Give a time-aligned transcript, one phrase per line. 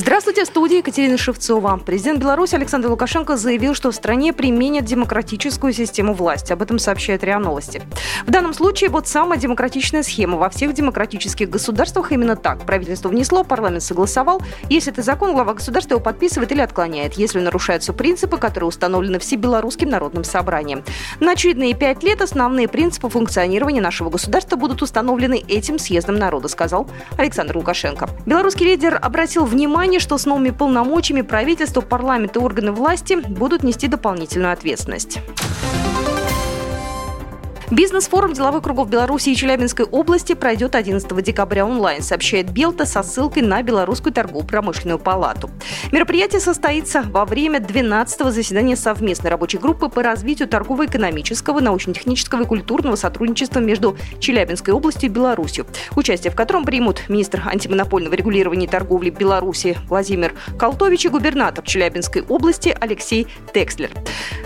[0.00, 1.76] Здравствуйте, в студии Екатерина Шевцова.
[1.84, 6.52] Президент Беларуси Александр Лукашенко заявил, что в стране применят демократическую систему власти.
[6.52, 7.82] Об этом сообщает РИА Новости.
[8.24, 10.38] В данном случае вот самая демократичная схема.
[10.38, 12.64] Во всех демократических государствах именно так.
[12.64, 14.40] Правительство внесло, парламент согласовал.
[14.70, 19.88] Если это закон, глава государства его подписывает или отклоняет, если нарушаются принципы, которые установлены Всебелорусским
[19.88, 20.84] народным собранием.
[21.18, 26.88] На очевидные пять лет основные принципы функционирования нашего государства будут установлены этим съездом народа, сказал
[27.16, 28.08] Александр Лукашенко.
[28.26, 33.62] Белорусский лидер обратил внимание внимание, что с новыми полномочиями правительство, парламент и органы власти будут
[33.62, 35.18] нести дополнительную ответственность.
[37.70, 43.42] Бизнес-форум деловых кругов Беларуси и Челябинской области пройдет 11 декабря онлайн, сообщает Белта со ссылкой
[43.42, 45.50] на Белорусскую торгово-промышленную палату.
[45.92, 52.96] Мероприятие состоится во время 12-го заседания совместной рабочей группы по развитию торгово-экономического, научно-технического и культурного
[52.96, 59.10] сотрудничества между Челябинской областью и Беларусью, участие в котором примут министр антимонопольного регулирования и торговли
[59.10, 63.90] Беларуси Владимир Колтович и губернатор Челябинской области Алексей Текслер.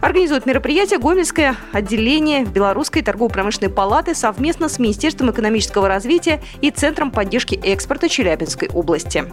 [0.00, 7.54] Организует мероприятие Гомельское отделение Белорусской торгово-промышленной палаты совместно с Министерством экономического развития и Центром поддержки
[7.54, 9.24] экспорта Челябинской области.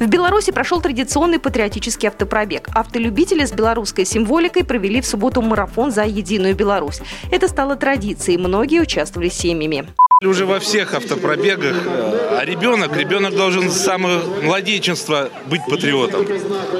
[0.00, 2.68] В Беларуси прошел традиционный патриотический автопробег.
[2.74, 7.00] Автолюбители с белорусской символикой провели в субботу марафон за единую Беларусь.
[7.30, 9.86] Это стало традицией, многие участвовали семьями.
[10.22, 16.26] Уже во всех автопробегах, а ребенок, ребенок должен с самого младенчества быть патриотом,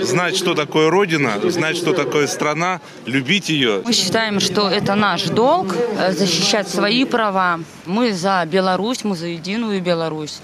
[0.02, 3.80] знать, что такое Родина, знать, что такое страна, любить ее.
[3.82, 7.60] Мы считаем, что это наш долг э, защищать свои права.
[7.86, 10.40] Мы за Беларусь, мы за единую Беларусь.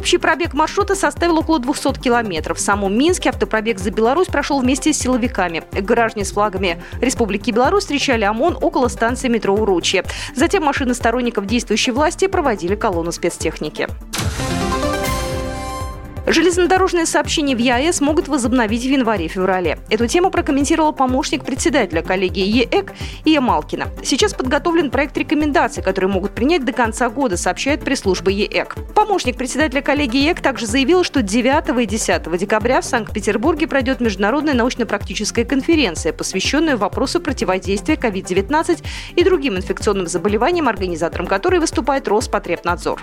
[0.00, 2.56] Общий пробег маршрута составил около 200 километров.
[2.56, 5.62] В самом Минске автопробег за Беларусь прошел вместе с силовиками.
[5.72, 10.04] Граждане с флагами Республики Беларусь встречали ОМОН около станции метро Уручье.
[10.34, 13.88] Затем машины сторонников действующей власти проводили колонну спецтехники.
[16.30, 19.80] Железнодорожные сообщения в ЕАЭС могут возобновить в январе-феврале.
[19.90, 22.92] Эту тему прокомментировал помощник председателя коллегии ЕЭК
[23.24, 23.88] Ия Малкина.
[24.04, 28.76] Сейчас подготовлен проект рекомендаций, которые могут принять до конца года, сообщает пресс-служба ЕЭК.
[28.94, 34.54] Помощник председателя коллегии ЕЭК также заявил, что 9 и 10 декабря в Санкт-Петербурге пройдет международная
[34.54, 38.84] научно-практическая конференция, посвященная вопросу противодействия COVID-19
[39.16, 43.02] и другим инфекционным заболеваниям, организатором которой выступает Роспотребнадзор.